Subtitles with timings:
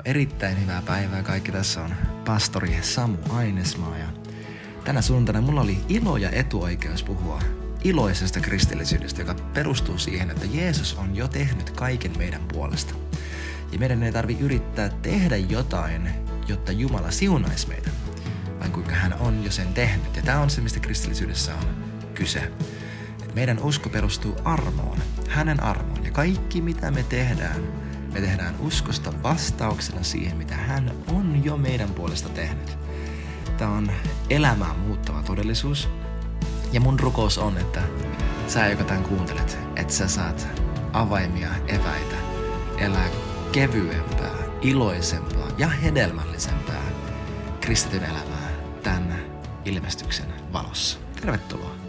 [0.00, 1.52] No erittäin hyvää päivää kaikki.
[1.52, 1.94] Tässä on
[2.24, 4.06] pastori Samu Ainesmaa ja
[4.84, 7.42] tänä sunnuntaina mulla oli ilo ja etuoikeus puhua
[7.84, 12.94] iloisesta kristillisyydestä, joka perustuu siihen, että Jeesus on jo tehnyt kaiken meidän puolesta.
[13.72, 16.10] Ja meidän ei tarvi yrittää tehdä jotain,
[16.46, 17.90] jotta Jumala siunaisi meitä,
[18.58, 20.16] vaan kuinka hän on jo sen tehnyt.
[20.16, 22.52] Ja tämä on se, mistä kristillisyydessä on kyse.
[23.22, 24.98] Et meidän usko perustuu armoon,
[25.28, 26.04] hänen armoon.
[26.04, 31.90] Ja kaikki, mitä me tehdään, me tehdään uskosta vastauksena siihen, mitä hän on jo meidän
[31.90, 32.78] puolesta tehnyt.
[33.58, 33.92] Tämä on
[34.30, 35.88] elämää muuttava todellisuus.
[36.72, 37.82] Ja mun rukous on, että
[38.48, 40.48] sä, joka tämän kuuntelet, että sä saat
[40.92, 42.16] avaimia eväitä
[42.78, 43.08] elää
[43.52, 46.82] kevyempää, iloisempaa ja hedelmällisempää
[47.60, 48.50] kristityn elämää
[48.82, 49.18] tämän
[49.64, 50.98] ilmestyksen valossa.
[51.20, 51.79] Tervetuloa.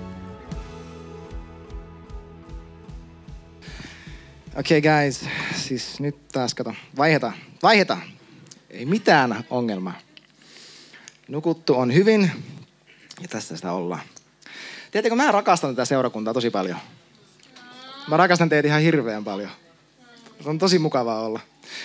[4.55, 7.32] Okei okay, guys, siis nyt taas kato, vaiheta,
[7.64, 7.98] vaiheta.
[8.70, 10.00] Ei mitään ongelmaa.
[11.28, 12.31] Nukuttu on hyvin
[13.22, 14.02] ja tässä sitä ollaan.
[14.92, 16.78] Tiedättekö, mä rakastan tätä seurakuntaa tosi paljon.
[18.08, 19.50] Mä rakastan teitä ihan hirveän paljon.
[20.44, 21.40] Se on tosi mukavaa olla.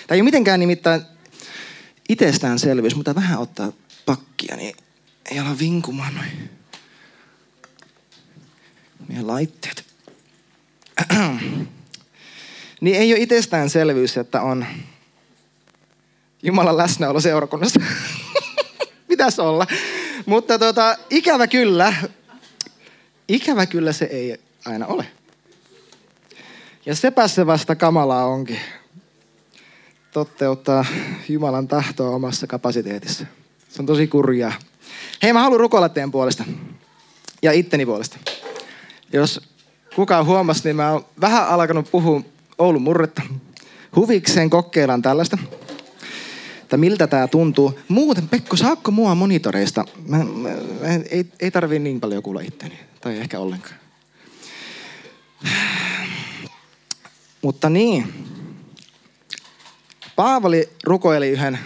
[0.06, 1.02] Tämä ei ole mitenkään nimittäin
[2.08, 3.72] itsestäänselvyys, mutta vähän ottaa
[4.06, 4.76] pakkia, niin
[5.30, 6.50] ei ala vinkumaan noin.
[9.08, 9.84] Meidän laitteet.
[12.86, 14.66] niin ei ole itsestäänselvyys, että on
[16.42, 17.80] Jumalan läsnäolo seurakunnassa.
[19.08, 19.66] Pitäisi olla.
[20.26, 21.94] Mutta tota, ikävä kyllä,
[23.28, 25.06] ikävä kyllä se ei aina ole.
[26.86, 28.60] Ja sepä se vasta kamalaa onkin.
[30.12, 30.84] Toteuttaa
[31.28, 33.26] Jumalan tahtoa omassa kapasiteetissa.
[33.68, 34.52] Se on tosi kurjaa.
[35.22, 36.44] Hei, mä haluan rukoilla teidän puolesta.
[37.42, 38.18] Ja itteni puolesta.
[39.12, 39.40] Jos
[39.96, 43.22] kukaan huomasi, niin mä oon vähän alkanut puhua Oulun murretta.
[43.96, 45.38] Huvikseen kokeillaan tällaista.
[46.62, 47.78] Että miltä tämä tuntuu.
[47.88, 49.84] Muuten, Pekko, saakko mua monitoreista?
[50.06, 50.48] Mä, mä,
[51.10, 52.78] ei, ei tarvii niin paljon kuulla itteni.
[53.00, 53.74] Tai ehkä ollenkaan.
[57.42, 58.24] Mutta niin.
[60.16, 61.58] Paavali rukoili yhden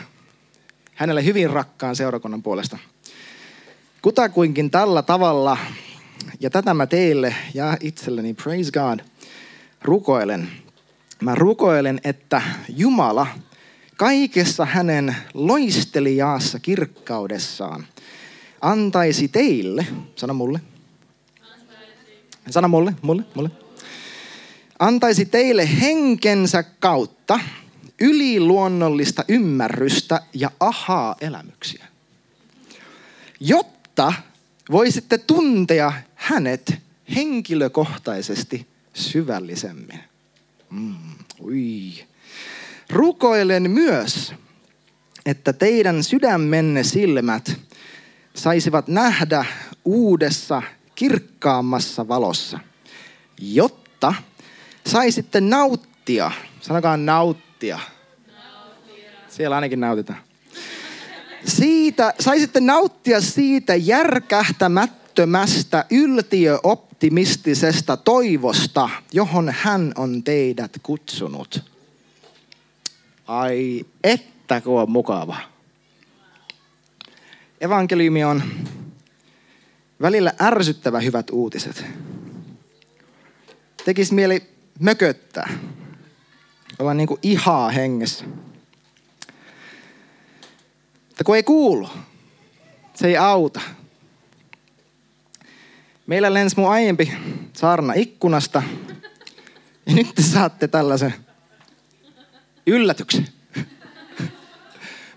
[0.95, 2.79] hänelle hyvin rakkaan seurakunnan puolesta.
[4.03, 5.57] Kutakuinkin tällä tavalla,
[6.41, 9.01] ja tätä mä teille ja itselleni, praise God,
[9.83, 10.51] rukoilen.
[11.21, 13.27] Mä rukoilen, että Jumala
[13.97, 17.87] kaikessa hänen loistelijaassa kirkkaudessaan
[18.61, 19.87] antaisi teille,
[20.17, 20.61] sano mulle,
[22.51, 23.51] sano mulle, mulle, mulle,
[24.79, 27.41] antaisi teille henkensä kautta
[28.01, 31.87] yliluonnollista ymmärrystä ja ahaa-elämyksiä,
[33.41, 34.13] jotta
[34.71, 36.75] voisitte tuntea hänet
[37.15, 40.10] henkilökohtaisesti syvällisemmin.
[40.71, 40.95] Mm,
[41.41, 41.93] ui.
[42.91, 44.35] Rukoilen myös,
[45.27, 47.61] että teidän sydämenne silmät
[48.35, 49.45] saisivat nähdä
[49.85, 50.63] uudessa
[50.95, 52.59] kirkkaammassa valossa,
[53.39, 54.15] jotta
[54.87, 57.79] saisitte nauttia, sanokaa nauttia.
[59.29, 60.21] Siellä ainakin nautitaan.
[61.45, 65.85] Siitä, saisitte nauttia siitä järkähtämättömästä
[67.01, 71.63] yltiöoptimistisesta toivosta, johon hän on teidät kutsunut.
[73.27, 75.37] Ai että kun on mukava.
[77.61, 78.43] Evankeliumi on
[80.01, 81.85] välillä ärsyttävä hyvät uutiset.
[83.85, 84.43] Tekis mieli
[84.79, 85.59] mököttää.
[86.79, 88.25] Olla niin kuin ihaa hengessä.
[91.09, 91.89] Mutta kun ei kuulu,
[92.95, 93.61] se ei auta.
[96.11, 97.13] Meillä lensi mun aiempi
[97.53, 98.63] saarna ikkunasta.
[99.87, 101.15] Ja nyt te saatte tällaisen
[102.67, 103.29] yllätyksen.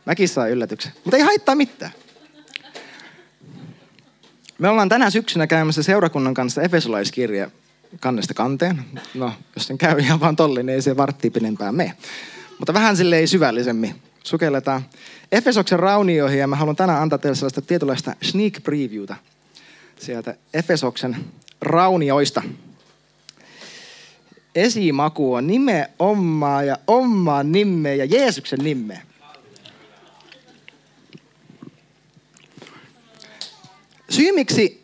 [0.05, 0.91] Mäkin saan yllätyksen.
[1.03, 1.91] Mutta ei haittaa mitään.
[4.57, 7.51] Me ollaan tänä syksynä käymässä seurakunnan kanssa Efesolaiskirja
[7.99, 8.85] kannesta kanteen.
[9.13, 11.93] No, jos sen käy ihan vaan tolli, niin ei se vartti pidempään mene.
[12.59, 13.95] Mutta vähän sille ei syvällisemmin.
[14.23, 14.85] Sukelletaan
[15.31, 19.16] Efesoksen raunioihin ja mä haluan tänään antaa teille sellaista tietynlaista sneak previewta
[20.03, 21.16] sieltä Efesoksen
[21.61, 22.41] raunioista.
[24.55, 29.02] Esimaku on nime omaa ja omaa nimeä ja Jeesuksen nimeä.
[34.09, 34.84] Syy miksi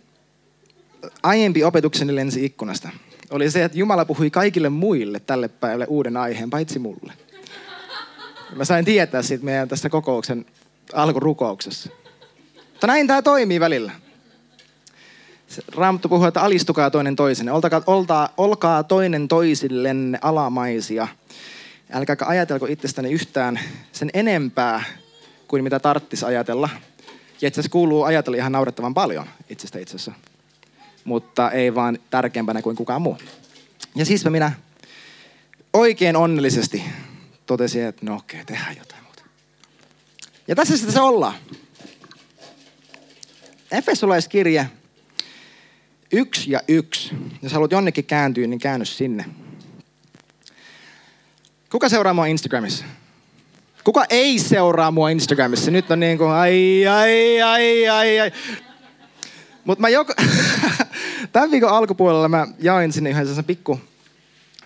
[1.24, 2.90] aiempi opetukseni lensi ikkunasta
[3.30, 7.14] oli se, että Jumala puhui kaikille muille tälle päivälle uuden aiheen, paitsi mulle.
[8.56, 10.46] Mä sain tietää siitä meidän tässä kokouksen
[10.94, 11.90] alkurukouksessa.
[12.72, 13.92] Mutta näin tämä toimii välillä.
[15.76, 17.52] Raamattu puhuu, että alistukaa toinen toisenne.
[17.52, 21.08] Oltakaa, oltaa, olkaa toinen toisillenne alamaisia.
[21.92, 23.60] Älkääkä ajatelko itsestäni yhtään
[23.92, 24.84] sen enempää
[25.48, 26.70] kuin mitä tarttis ajatella.
[27.42, 30.12] Ja itse asiassa kuuluu ajatella ihan naurettavan paljon itsestä itse asiassa.
[31.04, 33.18] Mutta ei vaan tärkeämpänä kuin kukaan muu.
[33.96, 34.52] Ja siispä minä
[35.74, 36.84] oikein onnellisesti
[37.46, 39.24] totesin, että no okei, tehdään jotain muuta.
[40.48, 41.36] Ja tässä sitten se ollaan.
[43.72, 44.70] Efesolaiskirje
[46.12, 47.16] 1 ja 1.
[47.42, 49.26] Jos haluat jonnekin kääntyä, niin käänny sinne.
[51.72, 52.86] Kuka seuraa mua Instagramissa?
[53.84, 55.72] Kuka ei seuraa mua Instagramissa?
[55.72, 58.32] Nyt on niin kuin ai, ai, ai, ai, ai.
[59.64, 60.14] Mutta mä joko...
[61.34, 63.80] Tämän viikon alkupuolella mä jain sinne yhden sellaisen pikku,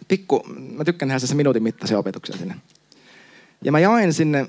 [0.07, 2.55] pikku, mä tykkään tehdä sellaisen minuutin mittaisen opetuksen sinne.
[3.63, 4.47] Ja mä jain sinne,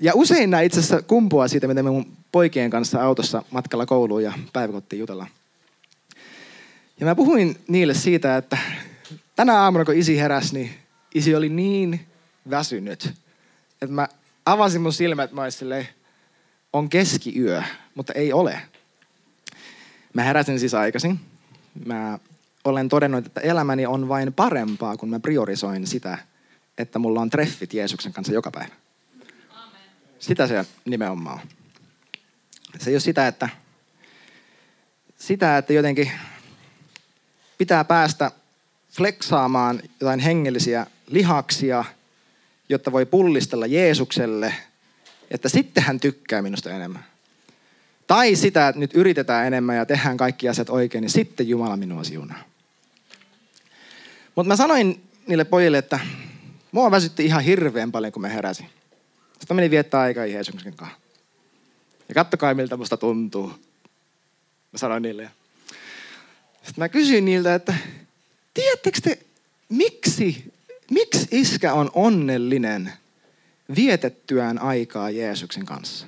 [0.00, 4.22] ja usein nämä itse asiassa kumpuaa siitä, miten me mun poikien kanssa autossa matkalla kouluun
[4.22, 5.28] ja päiväkottiin jutellaan.
[7.00, 8.58] Ja mä puhuin niille siitä, että
[9.36, 10.74] tänä aamuna kun isi heräsi, niin
[11.14, 12.06] isi oli niin
[12.50, 13.12] väsynyt,
[13.82, 14.08] että mä
[14.46, 15.88] avasin mun silmät, mä silleen,
[16.72, 17.62] on keskiyö,
[17.94, 18.62] mutta ei ole.
[20.12, 21.20] Mä heräsin siis aikaisin.
[21.86, 22.18] Mä
[22.64, 26.18] olen todennut, että elämäni on vain parempaa, kun mä priorisoin sitä,
[26.78, 28.74] että mulla on treffit Jeesuksen kanssa joka päivä.
[29.50, 29.80] Amen.
[30.18, 31.48] Sitä se nimenomaan on.
[32.78, 33.48] Se ei ole sitä, että,
[35.16, 36.10] sitä, että jotenkin
[37.60, 38.30] pitää päästä
[38.92, 41.84] fleksaamaan jotain hengellisiä lihaksia,
[42.68, 44.54] jotta voi pullistella Jeesukselle,
[45.30, 47.04] että sitten hän tykkää minusta enemmän.
[48.06, 52.04] Tai sitä, että nyt yritetään enemmän ja tehdään kaikki asiat oikein, niin sitten Jumala minua
[52.04, 52.38] siunaa.
[54.34, 56.00] Mutta mä sanoin niille pojille, että
[56.72, 58.66] mua väsytti ihan hirveän paljon, kun mä heräsin.
[59.38, 60.98] Sitten menin viettää aikaa Jeesuksen kanssa.
[62.08, 63.48] Ja kattokaa, miltä musta tuntuu.
[64.72, 65.30] Mä sanoin niille.
[66.62, 67.74] Sitten mä kysyin niiltä, että
[68.54, 69.18] tiedättekö te,
[69.68, 70.52] miksi,
[70.90, 72.92] miksi iskä on onnellinen
[73.76, 76.06] vietettyään aikaa Jeesuksen kanssa?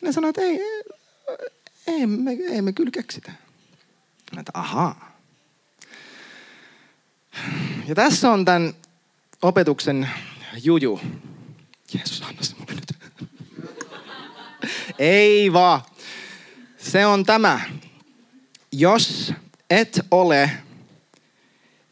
[0.00, 0.60] Ne sanoivat, että ei,
[1.86, 3.32] ei, me, ei me kyllä keksitä.
[4.34, 5.18] Mä että ahaa.
[7.86, 8.74] Ja tässä on tämän
[9.42, 10.10] opetuksen
[10.62, 11.00] juju.
[11.94, 12.92] Jeesus, anna se mulle nyt.
[14.98, 15.80] ei vaan.
[16.78, 17.60] Se on tämä.
[18.78, 19.32] Jos
[19.70, 20.50] et ole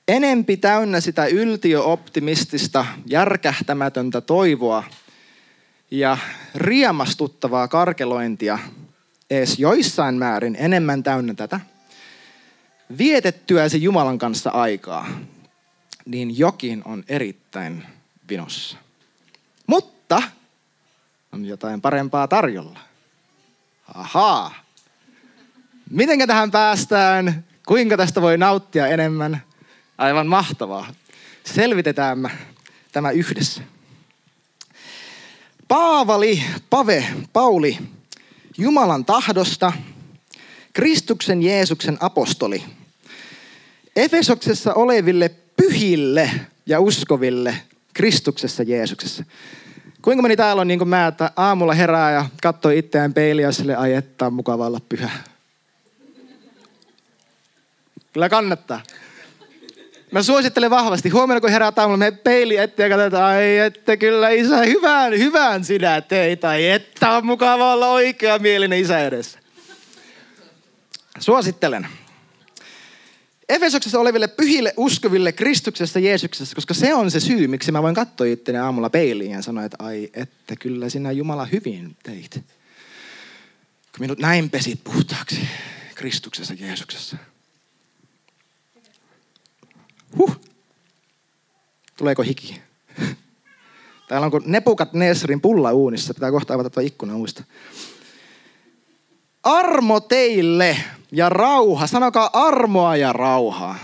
[0.09, 4.85] enempi täynnä sitä yltiöoptimistista, järkähtämätöntä toivoa
[5.91, 6.19] ja
[6.55, 8.59] riemastuttavaa karkelointia,
[9.31, 11.61] ees joissain määrin enemmän täynnä tätä,
[12.99, 15.09] vietettyäsi Jumalan kanssa aikaa,
[16.07, 17.87] niin jokin on erittäin
[18.29, 18.77] vinossa.
[19.67, 20.23] Mutta
[21.33, 22.79] on jotain parempaa tarjolla.
[23.95, 24.64] Ahaa.
[25.91, 27.45] Mitenkä tähän päästään?
[27.67, 29.43] Kuinka tästä voi nauttia enemmän?
[29.99, 30.87] Aivan mahtavaa.
[31.45, 32.31] Selvitetään
[32.93, 33.63] tämä yhdessä.
[35.69, 37.79] Paavali, Pave, Pauli,
[38.59, 39.73] Jumalan tahdosta,
[40.73, 42.65] Kristuksen Jeesuksen apostoli,
[43.97, 46.31] Efesoksessa oleville pyhille
[46.67, 47.57] ja uskoville
[47.95, 49.25] Kristuksessa Jeesuksessa.
[50.03, 53.77] Kuinka moni täällä on niin kuin mä, että aamulla herää ja katsoo itseään peiliä sille,
[53.77, 55.11] ai että on mukava olla pyhä.
[58.15, 58.83] Kyllä kannattaa.
[60.11, 61.09] Mä suosittelen vahvasti.
[61.09, 65.65] Huomenna kun herää aamulla, me peili eteen ja katsotaan, ai että kyllä isä, hyvän, hyvän
[65.65, 66.41] sinä teit.
[66.41, 69.39] Tai että on mukava olla oikea mielinen isä edessä.
[71.19, 71.87] Suosittelen.
[73.49, 78.27] Efesoksessa oleville pyhille uskoville Kristuksessa Jeesuksessa, koska se on se syy, miksi mä voin katsoa
[78.27, 82.35] itteni aamulla peiliin ja sanoa, että ai, että kyllä sinä Jumala hyvin teit.
[83.93, 85.49] Kun minut näin pesit puhtaaksi
[85.95, 87.17] Kristuksessa Jeesuksessa.
[90.19, 90.41] Huh.
[91.97, 92.61] Tuleeko hiki?
[94.09, 96.15] Täällä onko Nepukat Nesrin pulla uunissa.
[96.15, 97.45] Pitää kohta avata tuo ikkuna uudesta.
[99.43, 100.77] Armo teille
[101.13, 101.87] ja rauha.
[101.87, 103.79] Sanokaa armoa ja rauhaa.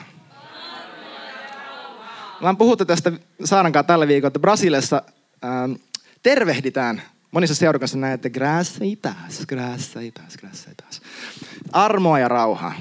[2.41, 3.13] Mä oon puhuttu tästä
[3.45, 5.03] Saarankaan tällä viikolla, että Brasiliassa
[5.45, 5.73] ähm,
[6.23, 11.01] tervehditään monissa seurakunnissa näin, että graça paz, graça paz, graça paz.
[11.73, 12.75] Armoa ja rauhaa.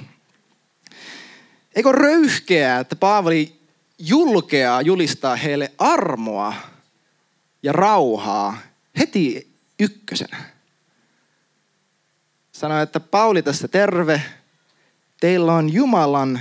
[1.79, 3.59] Eikö röyhkeää, että Paavali
[3.99, 6.53] julkeaa julistaa heille armoa
[7.63, 8.57] ja rauhaa
[8.99, 9.47] heti
[9.79, 10.37] ykkösenä?
[12.51, 14.21] Sanoi, että Pauli tässä terve,
[15.19, 16.39] teillä on Jumalan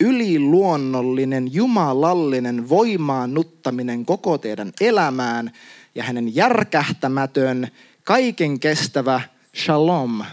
[0.00, 5.52] yliluonnollinen, jumalallinen voimaannuttaminen koko teidän elämään
[5.94, 7.68] ja hänen järkähtämätön,
[8.04, 9.20] kaiken kestävä
[9.54, 10.24] shalom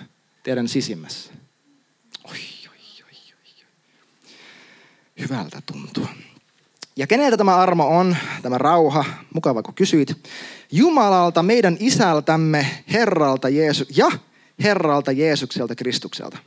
[0.44, 1.43] teidän sisimmässä.
[5.24, 6.08] Hyvältä tuntuu.
[6.96, 10.30] Ja keneltä tämä armo on, tämä rauha, mukava kun kysyit.
[10.72, 14.12] Jumalalta, meidän isältämme, Herralta Jeesu, ja
[14.64, 16.38] Herralta Jeesukselta Kristukselta.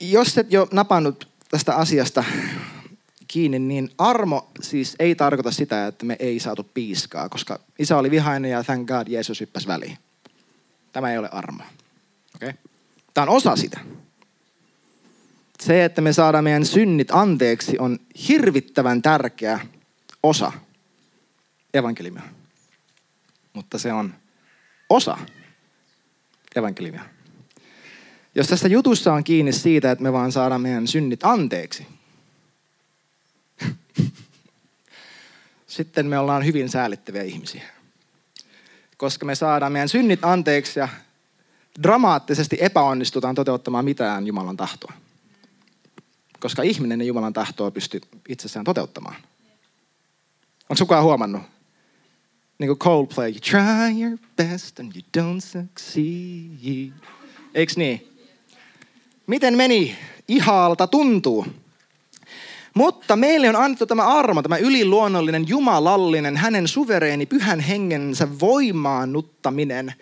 [0.00, 2.24] Jos et jo napannut tästä asiasta
[3.28, 8.10] kiinni, niin armo siis ei tarkoita sitä, että me ei saatu piiskaa, koska isä oli
[8.10, 9.98] vihainen ja thank God Jeesus hyppäsi väliin.
[10.92, 11.62] Tämä ei ole armo.
[12.36, 12.52] Okay?
[13.14, 13.80] Tämä on osa sitä.
[15.60, 17.98] Se, että me saadaan meidän synnit anteeksi, on
[18.28, 19.60] hirvittävän tärkeä
[20.22, 20.52] osa
[21.74, 22.22] evankeliumia.
[23.52, 24.14] Mutta se on
[24.90, 25.18] osa
[26.56, 27.04] evankeliumia.
[28.34, 31.86] Jos tässä jutussa on kiinni siitä, että me vaan saadaan meidän synnit anteeksi,
[35.66, 37.62] sitten me ollaan hyvin säällittäviä ihmisiä.
[38.96, 40.88] Koska me saadaan meidän synnit anteeksi ja
[41.82, 44.92] dramaattisesti epäonnistutaan toteuttamaan mitään Jumalan tahtoa.
[46.40, 49.16] Koska ihminen ei Jumalan tahtoa pysty itsessään toteuttamaan.
[50.68, 51.42] Onko kukaan huomannut?
[52.58, 56.92] Niin kuin Coldplay, you try your best and you don't succeed.
[57.54, 58.08] Eiks niin?
[59.26, 59.96] Miten meni?
[60.28, 61.46] Ihaalta tuntuu.
[62.74, 69.94] Mutta meille on annettu tämä armo, tämä yliluonnollinen, jumalallinen, hänen suvereeni, pyhän hengensä voimaannuttaminen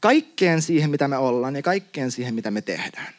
[0.00, 3.14] kaikkeen siihen, mitä me ollaan ja kaikkeen siihen, mitä me tehdään.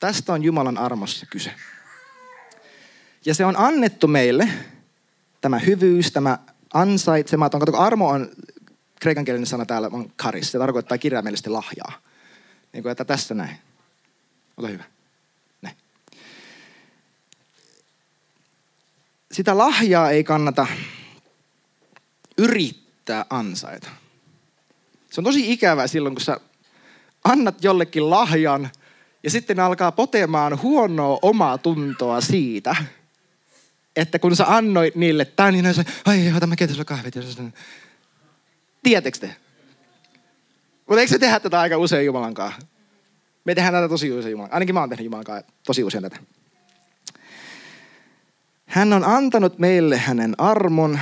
[0.00, 1.54] Tästä on Jumalan armossa kyse.
[3.24, 4.48] Ja se on annettu meille,
[5.40, 6.38] tämä hyvyys, tämä
[6.74, 7.60] ansaitsematon.
[7.60, 8.30] Kato, armo on,
[9.00, 10.52] kreikankielinen sana täällä on karis.
[10.52, 11.92] Se tarkoittaa kirjaimellisesti lahjaa.
[12.72, 13.56] Niin kuin, että tässä näin.
[14.56, 14.84] Ole hyvä.
[15.62, 15.76] Näin.
[19.32, 20.66] Sitä lahjaa ei kannata
[22.38, 23.90] yrittää ansaita.
[25.10, 26.40] Se on tosi ikävää silloin, kun sä
[27.24, 28.70] annat jollekin lahjan
[29.22, 32.76] ja sitten alkaa potemaan huonoa omaa tuntoa siitä,
[33.96, 37.14] että kun sä annoit niille tämän, niin sä, ai ota mä keitä sulla kahvit.
[38.82, 39.36] Tiedättekö te?
[40.86, 42.66] Mutta eikö se tehdä tätä aika usein Jumalan kanssa?
[43.44, 46.16] Me tehdään tätä tosi usein Jumalan Ainakin mä oon tehnyt Jumalan kanssa tosi usein tätä.
[48.66, 50.98] Hän on antanut meille hänen armon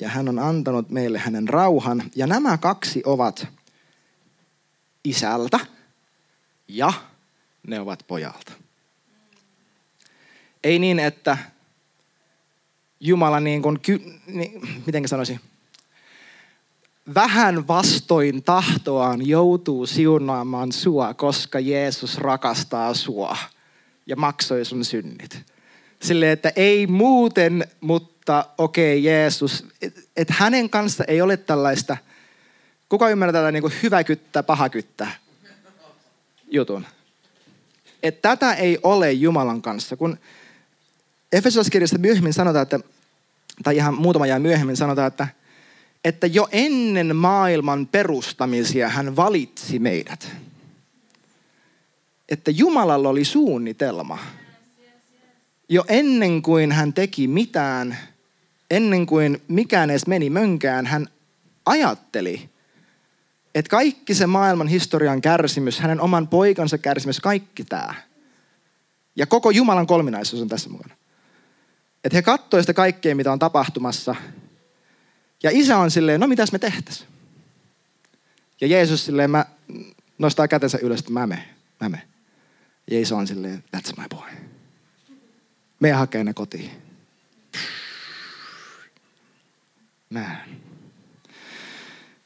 [0.00, 2.02] ja hän on antanut meille hänen rauhan.
[2.16, 3.46] Ja nämä kaksi ovat
[5.04, 5.60] isältä
[6.68, 6.92] ja
[7.66, 8.52] ne ovat pojalta.
[10.64, 11.38] Ei niin, että
[13.00, 13.80] Jumala niin kuin,
[14.26, 15.40] niin, miten sanoisin,
[17.14, 23.36] vähän vastoin tahtoaan joutuu siunaamaan sua, koska Jeesus rakastaa sua
[24.06, 25.42] ja maksoi sun synnit.
[26.02, 31.96] Sille, että ei muuten, mutta okei okay, Jeesus, että et hänen kanssa ei ole tällaista,
[32.88, 35.08] kuka ymmärtää tätä niin hyväkyttä, pahakyttä
[36.50, 36.86] jutun.
[38.04, 39.96] Että tätä ei ole Jumalan kanssa.
[39.96, 40.18] Kun
[41.32, 42.80] Efesoskirjassa myöhemmin sanotaan, että,
[43.62, 45.28] tai ihan muutama jää myöhemmin sanotaan, että,
[46.04, 50.30] että jo ennen maailman perustamisia hän valitsi meidät.
[52.28, 54.18] Että Jumalalla oli suunnitelma.
[55.68, 57.98] Jo ennen kuin hän teki mitään,
[58.70, 61.08] ennen kuin mikään edes meni mönkään, hän
[61.66, 62.50] ajatteli,
[63.54, 67.94] että kaikki se maailman historian kärsimys, hänen oman poikansa kärsimys, kaikki tämä.
[69.16, 70.94] Ja koko Jumalan kolminaisuus on tässä mukana.
[72.04, 74.14] Että he katsoivat sitä kaikkea, mitä on tapahtumassa.
[75.42, 77.06] Ja isä on silleen, no mitäs me tehtäis?
[78.60, 79.46] Ja Jeesus silleen, mä
[80.18, 81.44] nostaa kätensä ylös, että mä menen,
[81.80, 82.08] mä menen.
[82.90, 84.30] Ja isä on silleen, that's my boy.
[85.80, 86.70] Me hakee ne kotiin.
[90.10, 90.36] Mä.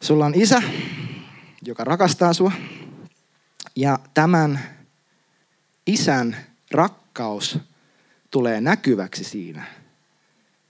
[0.01, 0.63] Sulla on isä,
[1.63, 2.53] joka rakastaa sua.
[3.77, 4.61] Ja tämän
[5.87, 6.37] isän
[6.71, 7.59] rakkaus
[8.31, 9.65] tulee näkyväksi siinä,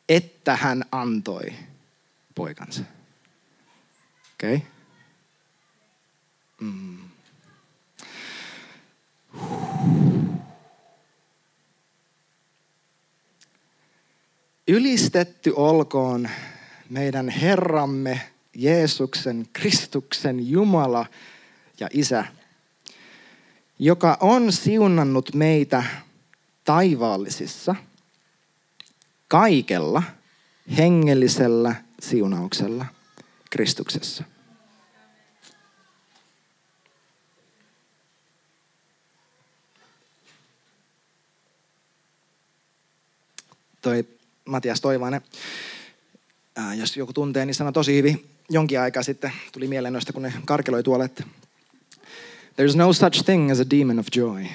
[0.08, 1.52] että hän antoi
[2.34, 2.82] poikansa.
[4.34, 4.56] Okei?
[4.56, 4.68] Okay?
[6.60, 6.98] Mm.
[14.68, 16.30] Ylistetty olkoon
[16.90, 18.20] meidän Herramme
[18.58, 21.06] Jeesuksen, Kristuksen Jumala
[21.80, 22.24] ja Isä,
[23.78, 25.84] joka on siunannut meitä
[26.64, 27.74] taivaallisissa
[29.28, 30.02] kaikella
[30.76, 32.86] hengellisellä siunauksella
[33.50, 34.24] Kristuksessa.
[43.82, 44.08] Toi
[44.44, 45.20] Matias Toivainen,
[46.76, 50.32] jos joku tuntee, niin sanoi tosi hyvin jonkin aikaa sitten, tuli mieleen noista, kun ne
[50.44, 51.24] karkeloi tuolla, että
[52.58, 54.46] There's no such thing as a demon of joy.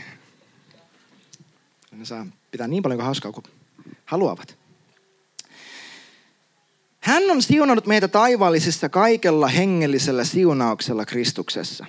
[1.92, 3.46] Ne saa pitää niin paljon kuin hauskaa kuin
[4.06, 4.58] haluavat.
[7.00, 11.86] Hän on siunannut meitä taivaallisessa kaikella hengellisellä siunauksella Kristuksessa.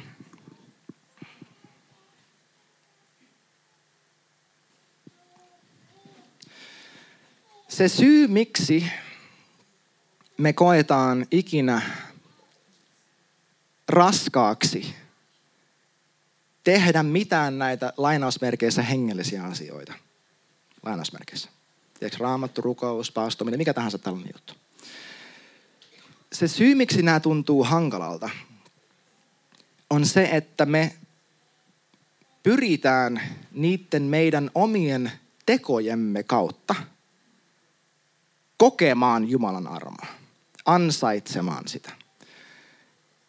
[7.68, 8.86] Se syy, miksi
[10.38, 11.82] me koetaan ikinä
[13.88, 14.94] raskaaksi
[16.64, 19.92] tehdä mitään näitä lainausmerkeissä hengellisiä asioita.
[20.82, 21.48] Lainausmerkeissä.
[21.98, 24.54] Tiedätkö, raamattu, rukous, paastominen, mikä tahansa tällainen juttu.
[26.32, 28.30] Se syy, miksi nämä tuntuu hankalalta,
[29.90, 30.94] on se, että me
[32.42, 33.22] pyritään
[33.52, 35.12] niiden meidän omien
[35.46, 36.74] tekojemme kautta
[38.56, 40.06] kokemaan Jumalan armoa,
[40.64, 41.92] ansaitsemaan sitä.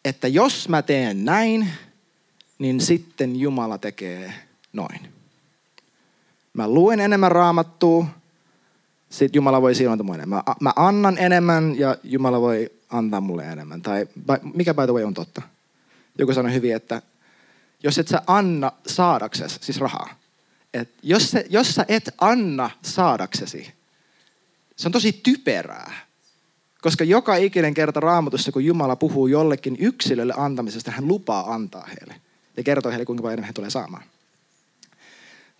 [0.04, 1.70] Että jos mä teen näin,
[2.58, 4.34] niin sitten Jumala tekee
[4.72, 5.12] noin.
[6.52, 8.06] Mä luen enemmän raamattua,
[9.10, 10.42] sitten Jumala voi siunata mua enemmän.
[10.60, 13.82] Mä, annan enemmän ja Jumala voi antaa mulle enemmän.
[13.82, 14.06] Tai
[14.54, 15.42] mikä by the way on totta?
[16.18, 17.02] Joku sanoi hyvin, että
[17.82, 20.14] jos et sä anna saadaksesi, siis rahaa,
[20.74, 23.72] että jos, se, jos sä et anna saadaksesi,
[24.76, 25.92] se on tosi typerää.
[26.86, 32.20] Koska joka ikinen kerta raamatussa, kun Jumala puhuu jollekin yksilölle antamisesta, hän lupaa antaa heille
[32.56, 34.02] ja kertoo heille, kuinka paljon he tulee saamaan.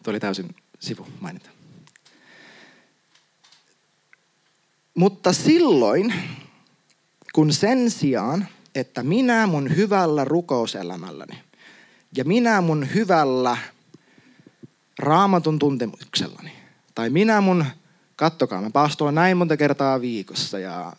[0.03, 1.51] Tuo oli täysin sivu mainita.
[4.95, 6.15] Mutta silloin,
[7.33, 11.39] kun sen sijaan, että minä mun hyvällä rukouselämälläni
[12.17, 13.57] ja minä mun hyvällä
[14.99, 16.53] raamatun tuntemuksellani,
[16.95, 17.65] tai minä mun,
[18.17, 20.93] kattokaa, mä paastoin näin monta kertaa viikossa ja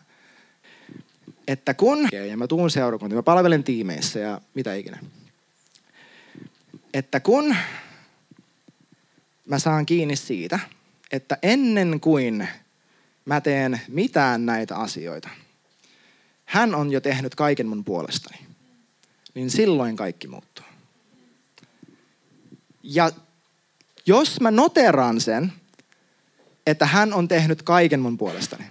[1.47, 4.99] että kun, ja mä tuun seurakuntaan, mä palvelen tiimeissä ja mitä ikinä,
[6.93, 7.55] että kun
[9.45, 10.59] mä saan kiinni siitä,
[11.11, 12.47] että ennen kuin
[13.25, 15.29] mä teen mitään näitä asioita,
[16.45, 18.39] hän on jo tehnyt kaiken mun puolestani,
[19.33, 20.65] niin silloin kaikki muuttuu.
[22.83, 23.11] Ja
[24.05, 25.53] jos mä noteraan sen,
[26.67, 28.65] että hän on tehnyt kaiken mun puolestani,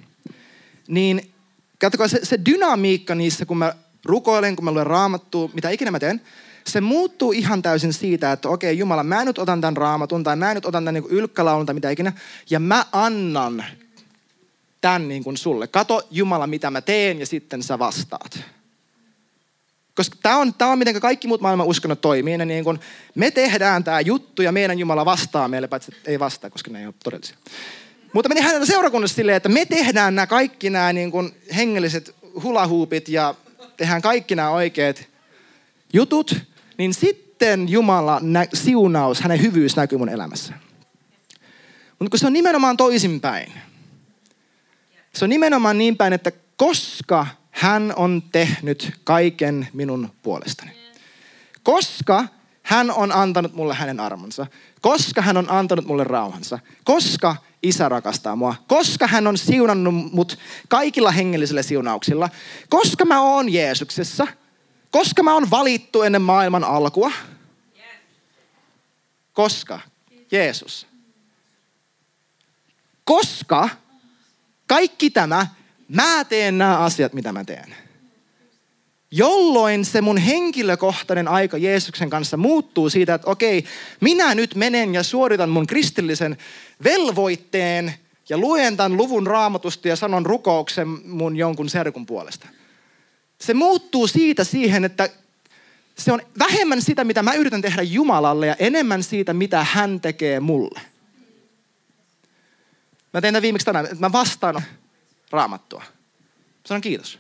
[0.89, 1.33] niin
[1.79, 5.99] katsokaa se, se dynamiikka niissä, kun mä rukoilen, kun mä luen raamattua, mitä ikinä mä
[5.99, 6.21] teen,
[6.67, 10.55] se muuttuu ihan täysin siitä, että okei Jumala, mä nyt otan tämän raamatun tai mä
[10.55, 12.13] nyt otan tämän niin ylkkälaulun tai mitä ikinä,
[12.51, 13.65] ja mä annan
[14.81, 15.67] tämän niin kuin sulle.
[15.67, 18.41] Kato Jumala, mitä mä teen ja sitten sä vastaat.
[19.95, 22.39] Koska tämä on, tämä on miten kaikki muut maailman uskonnot toimii.
[22.39, 22.81] niin kun
[23.15, 26.87] me tehdään tämä juttu ja meidän Jumala vastaa meille, paitsi ei vastaa, koska ne ei
[26.87, 27.37] ole todellisia.
[28.17, 32.15] Mutta me tehdään tätä seurakunnassa silleen, että me tehdään nämä kaikki nämä niin kuin hengelliset
[32.43, 33.35] hulahuupit ja
[33.77, 35.09] tehdään kaikki nämä oikeat
[35.93, 36.37] jutut
[36.79, 40.55] niin sitten Jumala nä- siunaus, hänen hyvyys näkyy mun elämässä.
[41.99, 43.53] Mutta kun se on nimenomaan toisinpäin.
[45.15, 50.71] Se on nimenomaan niin päin, että koska hän on tehnyt kaiken minun puolestani.
[51.63, 52.25] Koska
[52.63, 54.47] hän on antanut mulle hänen armonsa.
[54.81, 56.59] Koska hän on antanut mulle rauhansa.
[56.85, 57.37] Koska
[57.69, 58.55] isä rakastaa mua.
[58.67, 62.29] Koska hän on siunannut mut kaikilla hengellisillä siunauksilla.
[62.69, 64.27] Koska mä oon Jeesuksessa–
[64.97, 67.13] koska mä oon valittu ennen maailman alkua?
[69.33, 69.81] Koska?
[70.31, 70.87] Jeesus.
[73.05, 73.69] Koska
[74.67, 75.47] kaikki tämä,
[75.89, 77.86] mä teen nämä asiat, mitä mä teen.
[79.11, 83.65] Jolloin se mun henkilökohtainen aika Jeesuksen kanssa muuttuu siitä, että okei,
[84.01, 86.37] minä nyt menen ja suoritan mun kristillisen
[86.85, 87.95] velvoitteen
[88.29, 92.49] ja luen tämän luvun raamatusta ja sanon rukouksen mun jonkun serkun puolesta
[93.41, 95.11] se muuttuu siitä siihen, että
[95.99, 100.41] se on vähemmän sitä, mitä mä yritän tehdä Jumalalle ja enemmän siitä, mitä hän tekee
[100.41, 100.81] mulle.
[103.13, 104.63] Mä tein tämän viimeksi tänään, että mä vastaan
[105.31, 105.83] raamattua.
[106.67, 107.19] Sanon kiitos.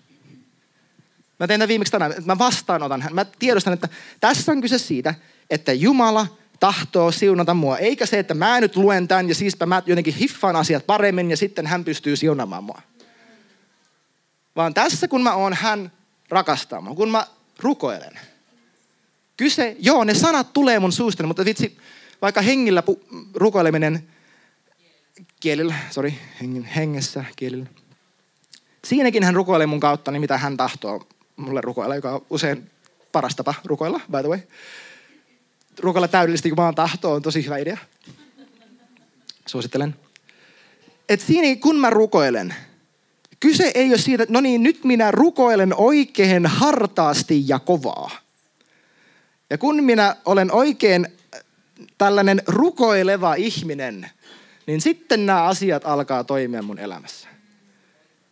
[1.38, 3.14] Mä tein tämän viimeksi tänään, mä vastaanotan hän.
[3.14, 3.88] Mä tiedostan, että
[4.20, 5.14] tässä on kyse siitä,
[5.51, 6.27] että Jumala
[6.61, 7.79] tahtoo siunata mua.
[7.79, 11.37] Eikä se, että mä nyt luen tämän ja siispä mä jotenkin hiffaan asiat paremmin ja
[11.37, 12.83] sitten hän pystyy siunamaan mua.
[14.57, 15.92] Vaan tässä kun mä oon hän
[16.29, 17.27] rakastamaan, kun mä
[17.59, 18.18] rukoilen.
[19.37, 21.79] Kyse, joo, ne sanat tulee mun suustani, mutta vitsi,
[22.22, 24.09] vaikka hengillä pu- rukoileminen,
[25.40, 26.12] kielillä, sorry,
[26.77, 27.66] hengessä, kielillä.
[28.85, 32.70] Siinäkin hän rukoilee mun kautta, niin mitä hän tahtoo mulle rukoilla, joka on usein
[33.12, 34.38] paras tapa rukoilla, by the way.
[35.79, 37.79] Rukoilla täydellisesti Jumalan tahto on tosi hyvä idea.
[39.46, 39.94] Suosittelen.
[41.09, 42.55] Et siinä kun mä rukoilen,
[43.40, 48.11] Kyse ei ole siitä, että no niin, nyt minä rukoilen oikein hartaasti ja kovaa.
[49.51, 51.07] Ja kun minä olen oikein
[51.99, 54.11] tällainen rukoileva ihminen,
[54.66, 57.29] niin sitten nämä asiat alkaa toimia mun elämässä.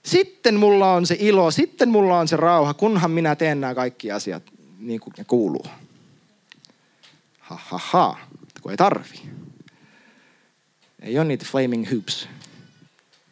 [0.05, 4.13] Sitten mulla on se ilo, sitten mulla on se rauha, kunhan minä teen nämä kaikki
[4.13, 4.43] asiat
[4.79, 5.67] niin kuin ne kuuluu.
[7.39, 8.19] Ha ha ha,
[8.61, 9.21] kun ei tarvi.
[11.03, 12.29] Ei ole niitä flaming hoops,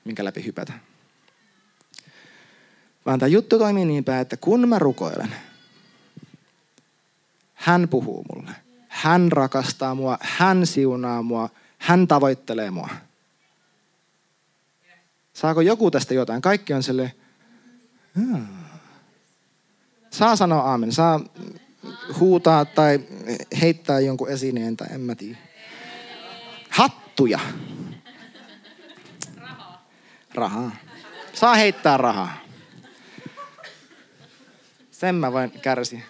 [0.04, 0.72] minkä läpi hypätä.
[3.06, 5.34] Vaan tämä juttu toimii niin päin, että kun mä rukoilen,
[7.54, 8.50] hän puhuu mulle.
[8.88, 12.88] Hän rakastaa mua, hän siunaa mua, hän tavoittelee mua.
[15.32, 16.42] Saako joku tästä jotain?
[16.42, 17.14] Kaikki on sille.
[18.14, 18.46] Hmm.
[20.10, 21.20] Saa sanoa aamen, saa
[22.18, 23.00] huutaa tai
[23.60, 25.38] heittää jonkun esineen tai en mä tiedä.
[26.70, 27.40] Hattuja.
[30.34, 30.70] Rahaa.
[31.32, 32.36] Saa heittää rahaa.
[34.90, 36.02] Sen mä voin kärsiä.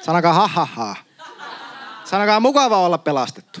[0.00, 1.09] Sanokaa ha ha ha.
[2.10, 3.60] Sanokaa mukava olla pelastettu.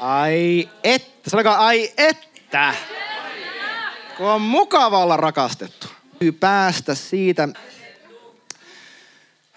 [0.00, 1.30] Ai että.
[1.30, 2.74] Sanokaa ai että.
[4.16, 5.86] Kun on mukava olla rakastettu.
[6.40, 7.48] Päästä siitä.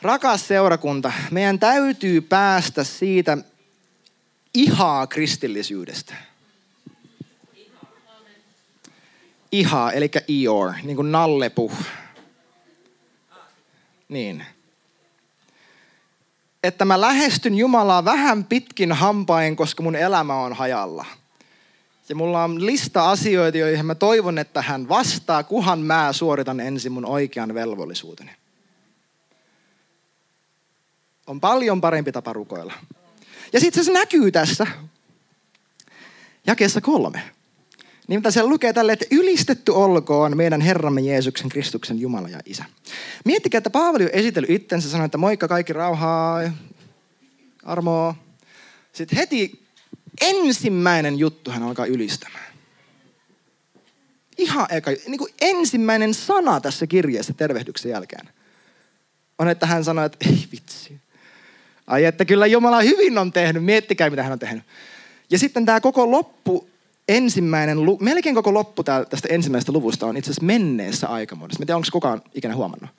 [0.01, 3.37] Rakas seurakunta, meidän täytyy päästä siitä
[4.53, 6.15] ihaa kristillisyydestä.
[9.51, 11.73] Ihaa, eli ior, niin kuin nallepuh.
[14.09, 14.45] Niin
[16.63, 21.05] että mä lähestyn Jumalaa vähän pitkin hampain, koska mun elämä on hajalla.
[22.09, 26.91] Ja mulla on lista asioita, joihin mä toivon, että hän vastaa, kuhan mä suoritan ensin
[26.91, 28.31] mun oikean velvollisuuteni.
[31.27, 32.73] On paljon parempi tapa rukoilla.
[33.53, 34.67] Ja sitten se näkyy tässä
[36.47, 37.32] jakeessa kolme.
[38.07, 42.65] Mitä siellä lukee tälle, että ylistetty olkoon meidän Herramme Jeesuksen Kristuksen Jumala ja Isä.
[43.25, 46.51] Miettikää, että Paavali on esitellyt itsensä, sanoi, että moikka kaikki rauhaa,
[47.63, 48.15] armoa.
[48.93, 49.63] Sitten heti
[50.21, 52.53] ensimmäinen juttu hän alkaa ylistämään.
[54.37, 58.29] Ihan eka, niin kuin ensimmäinen sana tässä kirjeessä tervehdyksen jälkeen
[59.39, 60.97] on, että hän sanoi, että ei vitsi.
[61.87, 64.63] Ai että kyllä Jumala hyvin on tehnyt, miettikää mitä hän on tehnyt.
[65.29, 66.69] Ja sitten tämä koko loppu
[67.07, 71.59] ensimmäinen, melkein koko loppu tästä ensimmäisestä luvusta on itse asiassa menneessä aikamuodossa.
[71.59, 72.89] Mä en tiedä, onko kukaan ikinä huomannut.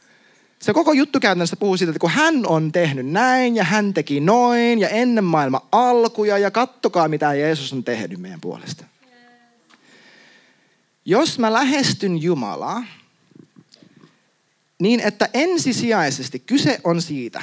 [0.59, 4.21] Se koko juttu käytännössä puhuu siitä, että kun hän on tehnyt näin ja hän teki
[4.21, 8.85] noin ja ennen maailman alkuja ja kattokaa mitä Jeesus on tehnyt meidän puolesta.
[11.05, 12.85] Jos mä lähestyn Jumalaa,
[14.79, 17.43] niin että ensisijaisesti kyse on siitä,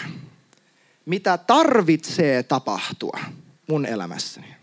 [1.05, 3.19] mitä tarvitsee tapahtua
[3.67, 4.60] mun elämässäni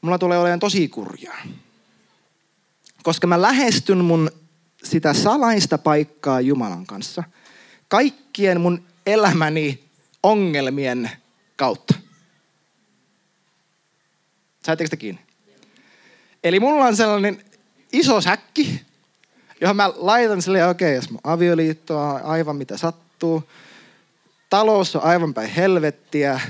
[0.00, 1.42] mulla tulee olemaan tosi kurjaa.
[3.02, 4.30] Koska mä lähestyn mun
[4.84, 7.24] sitä salaista paikkaa Jumalan kanssa
[7.88, 9.84] kaikkien mun elämäni
[10.22, 11.10] ongelmien
[11.56, 11.94] kautta.
[14.66, 15.20] Saitteko te kiinni?
[16.44, 17.44] Eli mulla on sellainen
[17.92, 18.82] iso säkki,
[19.60, 23.48] johon mä laitan sille, okei, okay, jos mun avioliitto on aivan mitä sattuu,
[24.50, 26.40] talous on aivan päin helvettiä,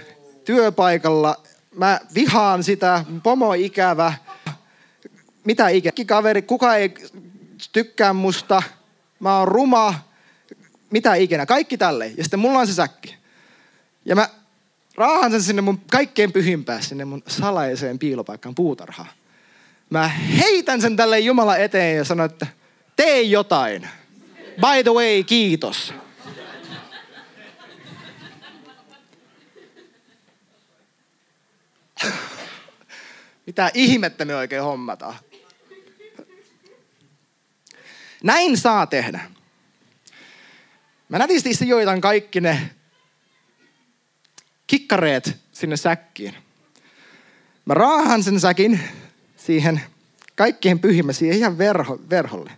[0.44, 1.42] työpaikalla
[1.78, 4.14] mä vihaan sitä, pomo ikävä,
[5.44, 6.94] mitä ikä, kaveri, kuka ei
[7.72, 8.62] tykkää musta,
[9.20, 9.94] mä oon ruma,
[10.90, 12.06] mitä ikinä, kaikki tälle.
[12.16, 13.16] Ja sitten mulla on se säkki.
[14.04, 14.28] Ja mä
[14.94, 19.10] raahan sen sinne mun kaikkein pyhimpään, sinne mun salaiseen piilopaikkaan puutarhaan.
[19.90, 22.46] Mä heitän sen tälle Jumala eteen ja sanon, että
[22.96, 23.88] tee jotain.
[24.60, 25.94] By the way, kiitos.
[33.46, 35.14] Mitä ihmettä me oikein hommataan?
[38.22, 39.20] Näin saa tehdä.
[41.08, 42.70] Mä nätisti sijoitan kaikki ne
[44.66, 46.34] kikkareet sinne säkkiin.
[47.64, 48.80] Mä raahan sen säkin
[49.36, 49.80] siihen
[50.34, 52.50] kaikkien pyhimmä, siihen ihan verho, verholle.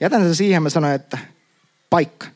[0.00, 1.18] Jätän sen siihen, mä sanoin, että
[1.90, 2.26] paikka.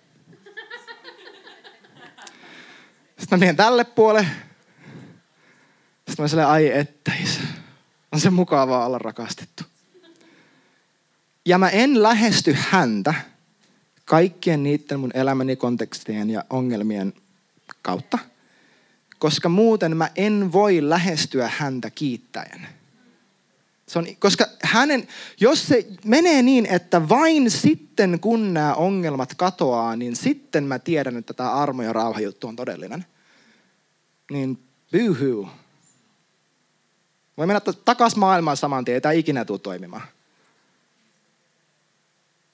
[3.19, 4.31] Sitten mä menen tälle puolelle.
[6.13, 7.41] Sitten mä sanoin, ai että isä.
[8.13, 9.65] On se mukavaa olla rakastettu.
[11.47, 13.15] Ja mä en lähesty häntä
[14.05, 17.13] kaikkien niiden mun elämäni kontekstien ja ongelmien
[17.83, 18.19] kautta,
[19.19, 22.67] koska muuten mä en voi lähestyä häntä kiittäen.
[23.87, 25.09] Se on, koska hänen,
[25.41, 31.17] jos se menee niin, että vain sitten kun nämä ongelmat katoaa, niin sitten mä tiedän,
[31.17, 33.05] että tämä armo ja rauha juttu on todellinen.
[34.31, 34.59] Niin
[34.93, 35.62] boohoo.
[37.37, 40.07] Voi mennä takaisin maailmaan saman tien, ei ikinä tule toimimaan.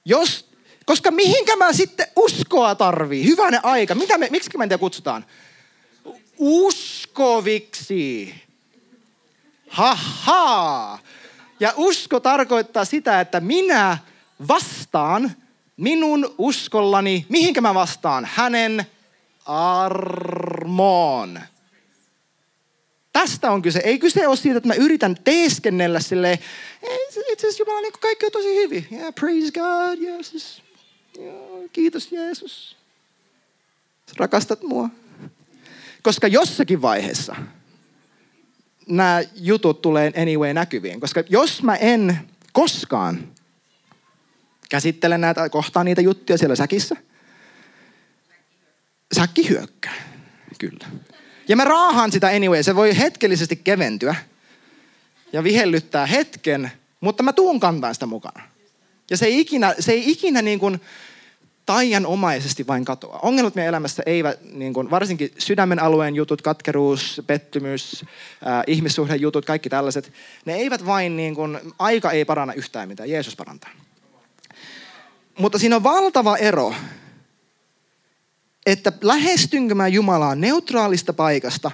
[0.05, 0.49] Jos,
[0.85, 3.25] koska mihinkä mä sitten uskoa tarvii?
[3.25, 3.95] Hyvänä aika.
[3.95, 5.25] Mitä me, miksi me kutsutaan?
[6.37, 8.35] Uskoviksi.
[9.69, 10.99] Haha.
[11.59, 13.97] Ja usko tarkoittaa sitä, että minä
[14.47, 15.31] vastaan
[15.77, 18.27] minun uskollani, mihinkä mä vastaan?
[18.33, 18.85] Hänen
[19.45, 21.39] armoon.
[23.13, 23.79] Tästä on kyse.
[23.83, 26.39] Ei kyse ole siitä, että mä yritän teeskennellä silleen,
[27.31, 28.87] itse asiassa Jumala, niin kaikki on tosi hyvin.
[28.91, 30.63] Yeah, praise God, Jeesus.
[31.19, 31.35] Yeah,
[31.73, 32.77] kiitos Jeesus.
[34.17, 34.89] Rakastat mua.
[36.03, 37.35] Koska jossakin vaiheessa
[38.89, 40.99] nämä jutut tulee anyway näkyviin.
[40.99, 42.19] Koska jos mä en
[42.53, 43.27] koskaan
[44.69, 46.95] käsittele näitä, kohtaa niitä juttuja siellä säkissä,
[49.15, 49.95] säkki hyökkää.
[50.57, 50.87] Kyllä.
[51.49, 52.63] Ja mä raahan sitä anyway.
[52.63, 54.15] Se voi hetkellisesti keventyä
[55.33, 58.41] ja vihellyttää hetken, mutta mä tuun kantaa sitä mukana.
[59.09, 60.81] Ja se ei ikinä, se ei ikinä niin kuin
[61.65, 63.19] taianomaisesti vain katoa.
[63.21, 68.05] Ongelmat meidän elämässä eivät, niin kuin, varsinkin sydämen alueen jutut, katkeruus, pettymys,
[68.47, 70.13] äh, ihmissuhdejutut, kaikki tällaiset,
[70.45, 73.69] ne eivät vain, niin kuin, aika ei paranna yhtään mitään, Jeesus parantaa.
[75.39, 76.73] Mutta siinä on valtava ero
[78.71, 81.71] että lähestynkö mä Jumalaa neutraalista paikasta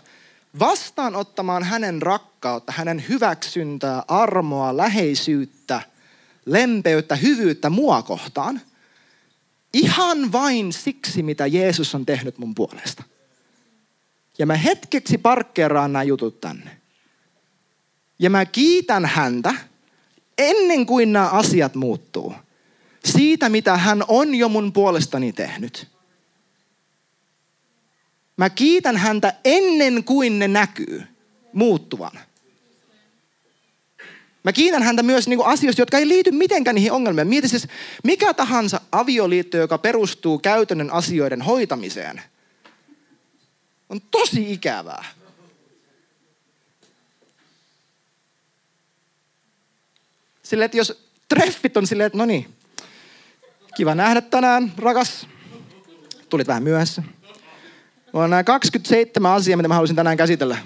[0.59, 5.81] vastaanottamaan hänen rakkautta, hänen hyväksyntää, armoa, läheisyyttä,
[6.45, 8.61] lempeyttä, hyvyyttä mua kohtaan.
[9.73, 13.03] Ihan vain siksi, mitä Jeesus on tehnyt mun puolesta.
[14.37, 16.77] Ja mä hetkeksi parkkeeraan nämä jutut tänne.
[18.19, 19.55] Ja mä kiitän häntä
[20.37, 22.35] ennen kuin nämä asiat muuttuu.
[23.05, 25.94] Siitä, mitä hän on jo mun puolestani tehnyt.
[28.37, 31.03] Mä kiitän häntä ennen kuin ne näkyy
[31.53, 32.19] muuttuvan.
[34.43, 37.27] Mä kiitän häntä myös niin asioista, jotka ei liity mitenkään niihin ongelmiin.
[37.27, 37.67] Mieti siis,
[38.03, 42.21] mikä tahansa avioliitto, joka perustuu käytännön asioiden hoitamiseen,
[43.89, 45.05] on tosi ikävää.
[50.43, 52.53] Silleen, että jos treffit on silleen, että no niin,
[53.75, 55.27] kiva nähdä tänään, rakas.
[56.29, 57.03] Tulit vähän myöhässä.
[58.15, 60.57] Mulla on nämä 27 asiaa, mitä mä haluaisin tänään käsitellä.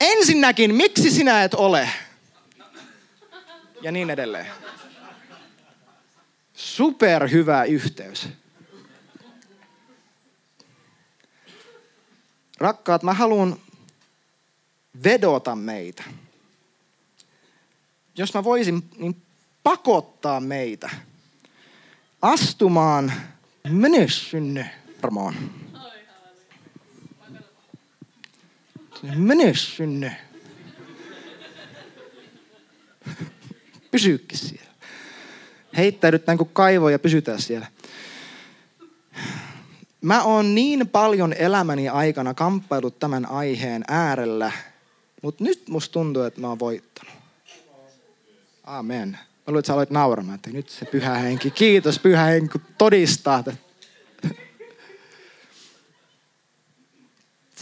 [0.00, 1.88] Ensinnäkin, miksi sinä et ole?
[3.80, 4.46] Ja niin edelleen.
[6.54, 8.28] Super hyvä yhteys.
[12.58, 13.56] Rakkaat, mä haluan
[15.04, 16.04] vedota meitä.
[18.16, 19.22] Jos mä voisin, niin
[19.62, 20.90] pakottaa meitä
[22.22, 23.12] astumaan
[23.68, 24.06] mene
[25.02, 25.34] armoon.
[29.16, 30.16] Mene sinne.
[33.90, 34.72] Pysykki siellä.
[35.76, 37.66] Heittäydytään kuin kaivo ja pysytään siellä.
[40.00, 44.52] Mä oon niin paljon elämäni aikana kamppailut tämän aiheen äärellä,
[45.22, 47.14] mutta nyt musta tuntuu, että mä oon voittanut.
[48.64, 49.10] Amen.
[49.10, 53.38] Mä luulen, että sä aloit nauramaan, että nyt se pyhä henki, kiitos pyhä henki, todistaa,
[53.38, 53.71] että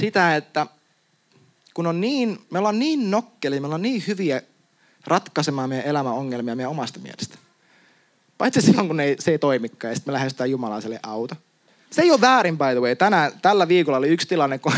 [0.01, 0.67] sitä, että
[1.75, 4.43] kun on niin, me ollaan niin nokkeli, me ollaan niin hyviä
[5.07, 7.39] ratkaisemaan meidän elämän ongelmia meidän omasta mielestä.
[8.39, 11.35] Paitsi silloin, kun ei, se ei toimikaan ja sitten me lähestytään Jumalaa sille auto.
[11.91, 12.97] Se ei ole väärin, by the way.
[12.97, 14.73] Tänään, tällä viikolla oli yksi tilanne, kun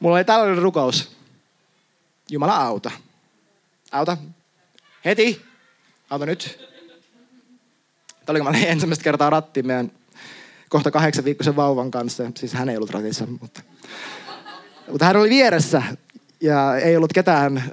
[0.00, 1.16] mulla oli tällainen rukous.
[2.30, 2.90] Jumala auta.
[3.92, 4.16] Auta.
[5.04, 5.42] Heti.
[6.10, 6.58] Auta nyt.
[8.26, 9.92] Tämä oli, kun mä ensimmäistä kertaa rattiin meidän
[10.72, 12.30] kohta kahdeksan viikkoisen vauvan kanssa.
[12.34, 13.62] Siis hän ei ollut ratissa, mutta,
[14.90, 15.82] mutta hän oli vieressä
[16.40, 17.64] ja ei ollut ketään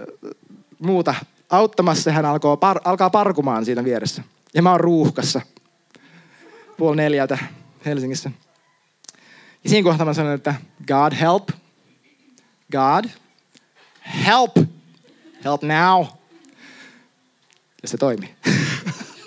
[0.79, 1.15] muuta
[1.49, 2.12] auttamassa.
[2.12, 4.23] Hän alkoi par, alkaa parkumaan siinä vieressä.
[4.53, 5.41] Ja mä oon ruuhkassa
[6.77, 7.38] puoli neljältä
[7.85, 8.31] Helsingissä.
[9.63, 10.55] Ja siinä kohtaa mä sanoin, että
[10.88, 11.49] God help.
[12.71, 13.05] God
[14.25, 14.57] help.
[15.45, 16.05] Help now.
[17.81, 18.35] Ja se toimi.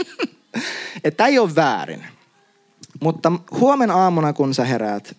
[1.05, 2.12] että ei ole väärin.
[3.03, 5.17] Mutta huomenna aamuna, kun sä heräät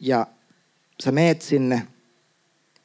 [0.00, 0.26] ja
[1.04, 1.86] sä meet sinne,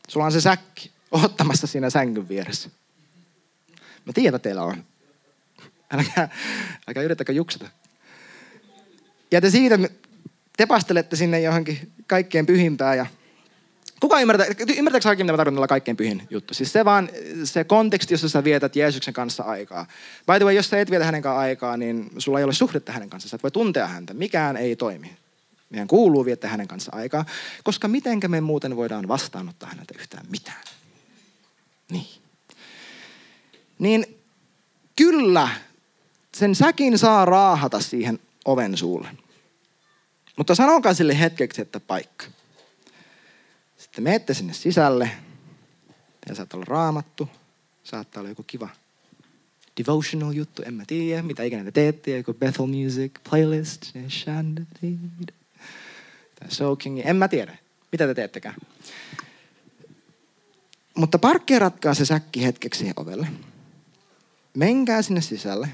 [0.07, 2.69] sulla on se säkki ottamassa siinä sängyn vieressä.
[4.05, 4.83] Mä tiedän, teillä on.
[5.93, 6.29] Älkää,
[6.87, 7.69] älkää yrittäkö juksata.
[9.31, 9.79] Ja te siitä,
[10.57, 13.05] te pastelette sinne johonkin kaikkein pyhimpään ja
[14.05, 14.45] Kuka ymmärtää,
[14.77, 16.53] ymmärtääkö kaikki, mitä mä tarkoitan kaikkein pyhin juttu?
[16.53, 17.09] Siis se vaan,
[17.43, 19.85] se konteksti, jossa sä vietät Jeesuksen kanssa aikaa.
[20.27, 22.91] By the way, jos sä et vietä hänen kanssaan aikaa, niin sulla ei ole suhdetta
[22.91, 23.29] hänen kanssaan.
[23.29, 24.13] Sä et voi tuntea häntä.
[24.13, 25.17] Mikään ei toimi.
[25.69, 27.25] Meidän kuuluu viettää hänen kanssa aikaa,
[27.63, 30.63] koska mitenkä me muuten voidaan vastaanottaa häneltä yhtään mitään.
[31.91, 32.07] Niin.
[33.79, 34.17] Niin
[34.95, 35.49] kyllä,
[36.35, 39.07] sen säkin saa raahata siihen oven suulle.
[40.37, 42.25] Mutta sanokaa sille hetkeksi, että paikka.
[43.95, 45.11] Sitten menette sinne sisälle.
[46.29, 47.29] Ja saattaa olla raamattu.
[47.83, 48.69] Saattaa olla joku kiva
[49.77, 53.81] devotional juttu, en mä tiedä, mitä ikinä te teette, joku Bethel Music playlist,
[56.39, 57.57] tai soaking, en mä tiedä,
[57.91, 58.55] mitä te teettekään.
[60.95, 63.27] Mutta parkkeeratkaa se säkki hetkeksi ovelle.
[64.53, 65.67] Menkää sinne sisälle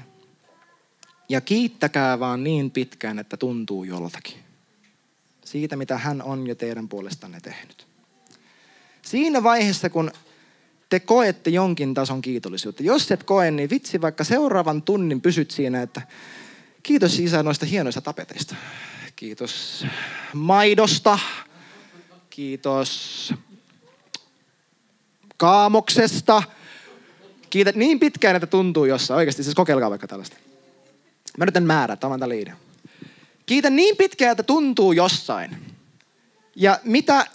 [1.28, 4.36] ja kiittäkää vaan niin pitkään, että tuntuu joltakin.
[5.44, 7.91] Siitä, mitä hän on jo teidän puolestanne tehnyt.
[9.12, 10.10] Siinä vaiheessa, kun
[10.88, 12.82] te koette jonkin tason kiitollisuutta.
[12.82, 16.02] Jos et koe, niin vitsi vaikka seuraavan tunnin pysyt siinä, että
[16.82, 18.54] kiitos isä noista hienoista tapeteista.
[19.16, 19.86] Kiitos
[20.34, 21.18] maidosta.
[22.30, 23.34] Kiitos
[25.36, 26.42] kaamoksesta.
[27.50, 29.18] Kiität niin pitkään, että tuntuu jossain.
[29.18, 30.36] Oikeasti, siis kokeilkaa vaikka tällaista.
[31.38, 32.52] Mä nyt en määrä, tämä on liide.
[33.46, 35.56] Kiitä niin pitkään, että tuntuu jossain.
[36.56, 37.26] Ja mitä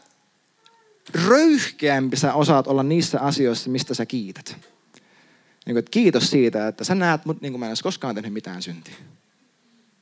[1.27, 4.57] röyhkeämpi sä osaat olla niissä asioissa, mistä sä kiität.
[5.65, 8.15] Niin kuin, että kiitos siitä, että sä näet mut niin kuin mä en olisi koskaan
[8.15, 8.95] tehnyt mitään syntiä.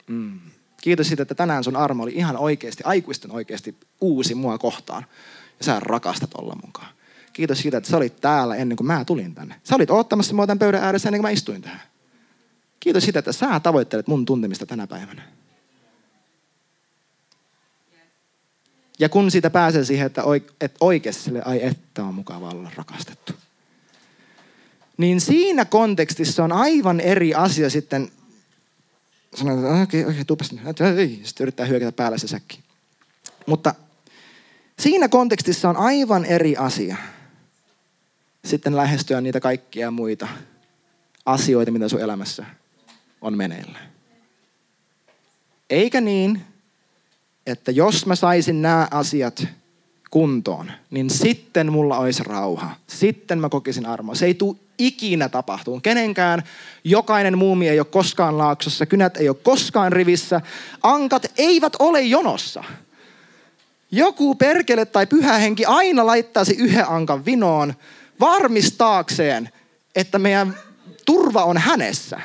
[0.07, 0.39] Mm.
[0.81, 5.05] Kiitos siitä, että tänään sun armo oli ihan oikeasti, aikuisten oikeasti uusi mua kohtaan.
[5.59, 6.95] Ja sä rakastat olla mukaan.
[7.33, 9.55] Kiitos siitä, että sä olit täällä ennen kuin mä tulin tänne.
[9.63, 11.81] Sä olit ottamassa mua tämän pöydän ääressä ennen kuin mä istuin tähän.
[12.79, 15.21] Kiitos siitä, että sä tavoittelet mun tuntemista tänä päivänä.
[18.99, 20.23] Ja kun siitä pääsee siihen, että,
[20.79, 23.33] oikeasti sille, ai että on mukava olla rakastettu.
[24.97, 28.11] Niin siinä kontekstissa on aivan eri asia sitten,
[29.35, 32.59] sanotaan, että okei, okay, okei, tupas, sitten yrittää hyökätä päälle se säkki.
[33.45, 33.75] Mutta
[34.79, 36.95] siinä kontekstissa on aivan eri asia
[38.45, 40.27] sitten lähestyä niitä kaikkia muita
[41.25, 42.45] asioita, mitä sun elämässä
[43.21, 43.79] on meneillä.
[45.69, 46.41] Eikä niin,
[47.45, 49.47] että jos mä saisin nämä asiat
[50.11, 52.75] kuntoon, niin sitten mulla olisi rauha.
[52.87, 54.15] Sitten mä kokisin armoa.
[54.15, 55.81] Se ei tule ikinä tapahtuun.
[55.81, 56.43] Kenenkään
[56.83, 60.41] jokainen muumi ei ole koskaan laaksossa, kynät ei ole koskaan rivissä,
[60.83, 62.63] ankat eivät ole jonossa.
[63.91, 67.73] Joku perkele tai pyhä henki aina laittaisi yhden ankan vinoon
[68.19, 69.49] varmistaakseen,
[69.95, 70.57] että meidän
[71.05, 72.19] turva on hänessä.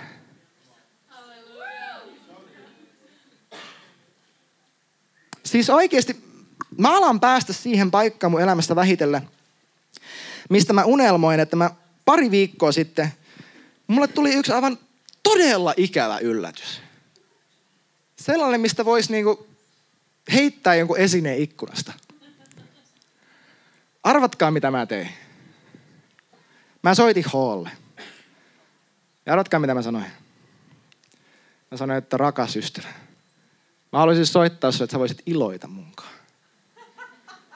[5.50, 6.24] Siis oikeasti
[6.78, 9.28] mä alan päästä siihen paikkaan mun elämästä vähitellen,
[10.50, 11.70] mistä mä unelmoin, että mä
[12.04, 13.12] pari viikkoa sitten,
[13.86, 14.78] mulle tuli yksi aivan
[15.22, 16.82] todella ikävä yllätys.
[18.16, 19.46] Sellainen, mistä voisi niinku
[20.32, 21.92] heittää jonkun esineen ikkunasta.
[24.02, 25.08] Arvatkaa, mitä mä tein.
[26.82, 27.70] Mä soitin Hoolle.
[29.26, 30.06] Ja arvatkaa, mitä mä sanoin.
[31.70, 32.88] Mä sanoin, että rakas ystävä.
[33.92, 36.12] Mä haluaisin soittaa sinulle, että sä voisit iloita munkaan.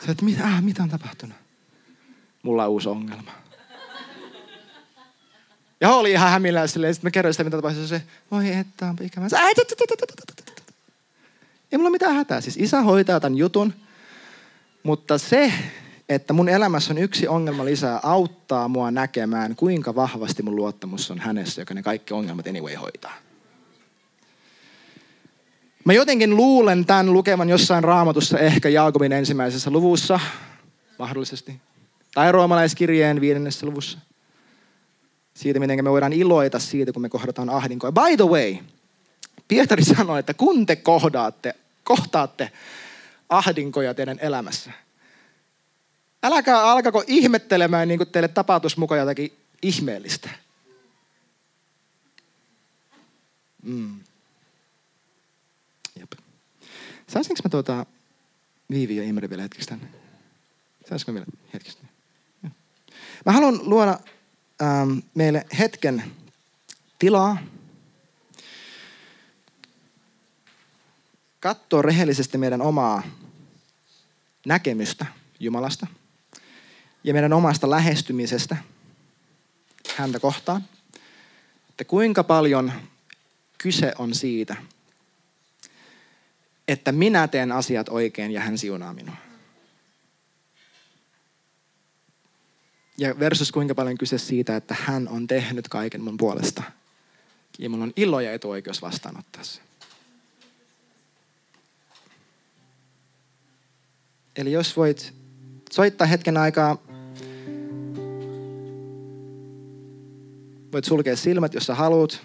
[0.07, 1.37] Sä että mitä, äh, mitä on tapahtunut?
[2.43, 3.33] Mulla on uusi ongelma.
[5.81, 7.87] Ja oli ihan hämillään silleen, sitten mä kerroin sitä, mitä tapahtui.
[7.87, 9.27] Se, voi että on ikävä.
[11.73, 12.41] Ei mulla mitään hätää.
[12.41, 13.75] Siis isä hoitaa tämän jutun,
[14.83, 15.53] mutta se,
[16.09, 21.19] että mun elämässä on yksi ongelma lisää, auttaa mua näkemään, kuinka vahvasti mun luottamus on
[21.19, 23.24] hänessä, joka ne kaikki ongelmat anyway hoitaa.
[25.85, 30.21] Mä jotenkin luulen tämän lukevan jossain raamatussa, ehkä Jaakobin ensimmäisessä luvussa,
[30.99, 31.61] mahdollisesti.
[32.15, 33.99] Tai roomalaiskirjeen viidennessä luvussa.
[35.35, 37.93] Siitä, miten me voidaan iloita siitä, kun me kohdataan ahdinkoa.
[37.93, 38.57] By the way,
[39.49, 42.53] Pietari sanoi, että kun te kohdaatte, kohtaatte
[43.29, 44.71] ahdinkoja teidän elämässä,
[46.23, 50.31] älkää alkako ihmettelemään, niin kuin teille tapahtuisi mukaan jotakin ihmeellistä.
[53.63, 54.04] Mm.
[57.15, 57.87] Saisinko mä tuota
[58.71, 59.87] Viivi ja Imre vielä hetkeksi tänne?
[60.89, 61.79] Saisinko vielä hetkeksi?
[63.27, 63.99] Mä haluan luoda
[64.63, 66.05] ähm, meille hetken
[66.99, 67.39] tilaa.
[71.41, 73.03] Katsoa rehellisesti meidän omaa
[74.47, 75.07] näkemystä
[75.41, 75.87] Jumalasta
[77.05, 78.57] ja meidän omasta lähestymisestä
[79.97, 80.65] häntä kohtaan.
[81.69, 82.73] Että kuinka paljon
[83.59, 84.57] kyse on siitä,
[86.69, 89.17] että minä teen asiat oikein ja hän siunaa minua.
[92.99, 96.63] Ja versus kuinka paljon kyse siitä, että hän on tehnyt kaiken mun puolesta.
[97.59, 99.61] Ja mulla on ilo ja etuoikeus vastaanottaa se.
[104.37, 105.15] Eli jos voit
[105.73, 106.79] soittaa hetken aikaa
[110.75, 112.23] Voit sulkea silmät, jos sä haluat.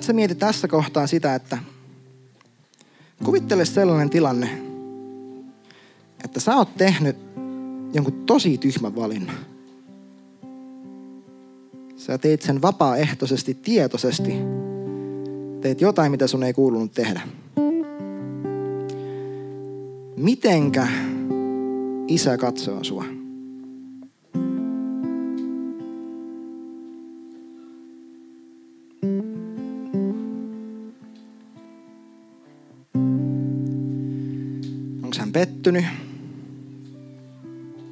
[0.00, 1.58] Että sä mietit tässä kohtaa sitä, että
[3.24, 4.48] kuvittele sellainen tilanne,
[6.24, 7.16] että sä oot tehnyt
[7.92, 9.36] jonkun tosi tyhmän valinnan.
[11.96, 14.32] Sä teit sen vapaaehtoisesti, tietoisesti.
[15.60, 17.20] Teet jotain, mitä sun ei kuulunut tehdä.
[20.16, 20.88] Mitenkä
[22.08, 23.19] isä katsoo sua?
[35.72, 35.84] Pettynyt?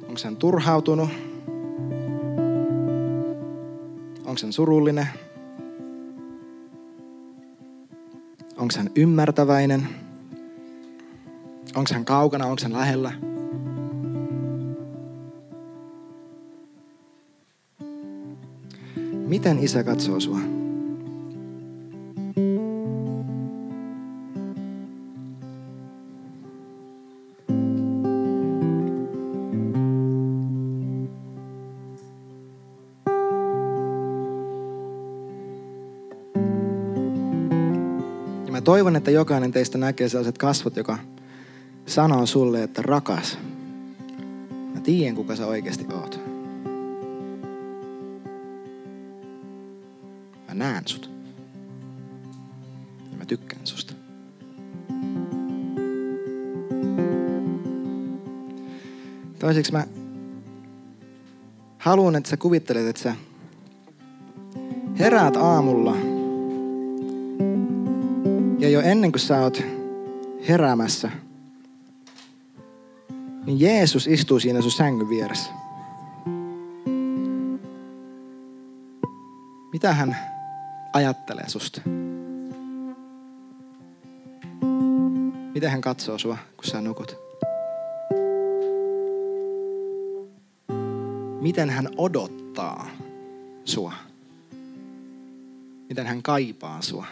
[0.07, 1.09] Onko hän turhautunut?
[4.25, 5.07] Onko hän surullinen?
[8.57, 9.87] Onko hän ymmärtäväinen?
[11.75, 12.45] Onko hän kaukana?
[12.45, 13.11] Onko hän lähellä?
[19.27, 20.58] Miten isä katsoo sua?
[38.79, 40.97] Toivon, että jokainen teistä näkee sellaiset kasvot, joka
[41.85, 43.37] sanoo sulle, että rakas,
[44.73, 46.19] mä tiedän kuka sä oikeasti oot.
[50.47, 51.09] Mä näen sut.
[53.11, 53.93] Ja mä tykkään susta.
[59.39, 59.87] Toiseksi mä
[61.77, 63.15] haluan, että sä kuvittelet, että sä
[64.99, 66.08] heräät aamulla
[68.69, 69.63] jo ennen kuin sä oot
[70.49, 71.11] heräämässä,
[73.45, 75.51] niin Jeesus istuu siinä sun sängyn vieressä.
[79.73, 80.17] Mitä hän
[80.93, 81.81] ajattelee susta?
[85.53, 87.15] Miten hän katsoo sua, kun sä nukut?
[91.41, 92.87] Miten hän odottaa
[93.65, 93.93] sua?
[95.89, 97.05] Miten hän kaipaa sua?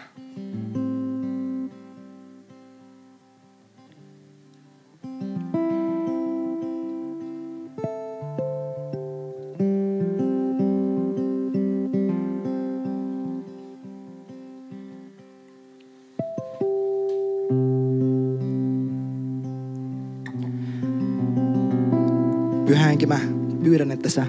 [22.68, 23.20] Pyhä Henki, mä
[23.64, 24.26] pyydän, että sä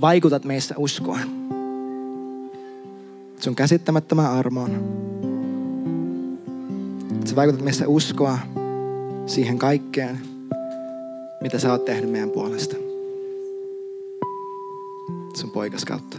[0.00, 1.18] vaikutat meissä uskoa.
[3.40, 4.70] Sun käsittämättömän armoon.
[7.24, 8.38] Sä vaikutat meissä uskoa
[9.26, 10.20] siihen kaikkeen,
[11.40, 12.76] mitä sä oot tehnyt meidän puolesta.
[15.34, 16.18] Sun poikas kautta.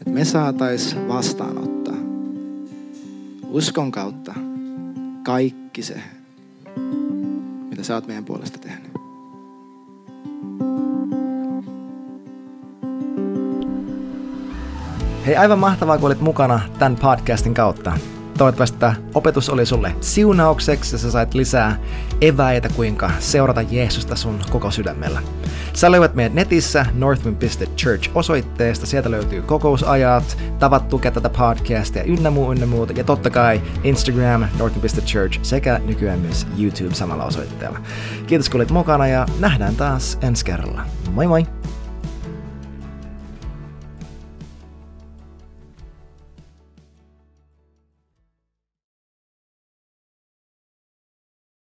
[0.00, 1.96] Että me saatais vastaanottaa
[3.50, 4.34] uskon kautta
[5.22, 6.00] kaikki se,
[7.84, 8.92] sä oot meidän puolesta tehnyt.
[15.26, 17.92] Hei, aivan mahtavaa, kun olit mukana tämän podcastin kautta.
[18.38, 21.76] Toivottavasti tämä opetus oli sulle siunaukseksi ja sä sait lisää
[22.20, 25.22] eväitä, kuinka seurata Jeesusta sun koko sydämellä.
[25.74, 28.86] Sä löydät meidät netissä northwind.church osoitteesta.
[28.86, 32.92] Sieltä löytyy kokousajat, tavat tukea tätä podcastia ynnä muu, ynnä muuta.
[32.92, 37.78] Ja totta kai Instagram, northwind.church sekä nykyään myös YouTube samalla osoitteella.
[38.26, 40.82] Kiitos kun olit mukana ja nähdään taas ensi kerralla.
[41.10, 41.46] Moi moi!